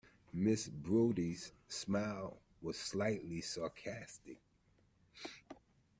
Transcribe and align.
Miss 0.33 0.67
Brodie's 0.67 1.51
smile 1.67 2.41
was 2.59 2.75
slightly 2.79 3.39
sarcastic. 3.41 4.39